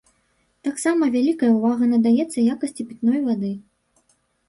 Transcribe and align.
Таксама 0.67 1.09
вялікая 1.17 1.51
ўвага 1.59 1.91
надаецца 1.93 2.49
якасці 2.53 2.83
пітной 2.91 3.25
вады. 3.31 3.57